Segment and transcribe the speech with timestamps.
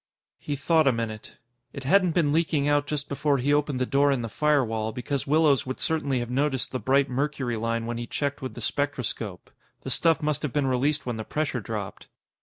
[0.39, 1.37] He thought a minute.
[1.73, 5.27] It hadn't been leaking out just before he opened the door in the firewall, because
[5.27, 9.51] Willows would certainly have noticed the bright mercury line when he checked with the spectroscope.
[9.81, 12.07] The stuff must have been released when the pressure dropped.